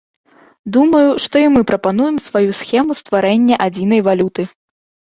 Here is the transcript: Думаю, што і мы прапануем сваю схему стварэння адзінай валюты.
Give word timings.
Думаю, 0.77 1.09
што 1.25 1.35
і 1.45 1.51
мы 1.57 1.61
прапануем 1.73 2.17
сваю 2.27 2.51
схему 2.61 2.91
стварэння 3.05 3.55
адзінай 3.69 4.07
валюты. 4.11 4.53